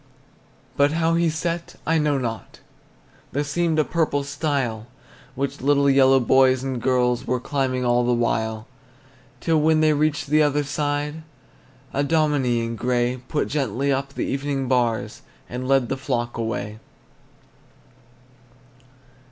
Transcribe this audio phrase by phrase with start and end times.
[0.77, 2.59] But how he set, I know not.
[3.33, 4.87] There seemed a purple stile
[5.35, 8.65] Which little yellow boys and girls Were climbing all the while
[9.41, 11.21] Till when they reached the other side,
[11.93, 16.79] A dominie in gray Put gently up the evening bars, And led the flock away.